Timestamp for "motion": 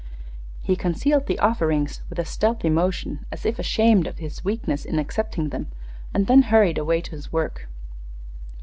2.71-3.23